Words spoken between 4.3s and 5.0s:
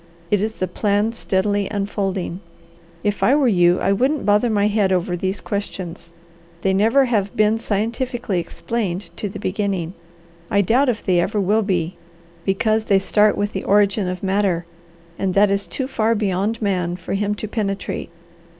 my head